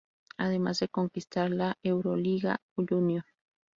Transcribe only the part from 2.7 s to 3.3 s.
Junior.